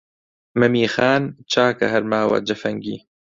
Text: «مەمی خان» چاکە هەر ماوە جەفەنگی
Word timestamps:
«مەمی 0.59 0.85
خان» 0.93 1.23
چاکە 1.51 1.85
هەر 1.93 2.03
ماوە 2.11 2.37
جەفەنگی 2.47 2.97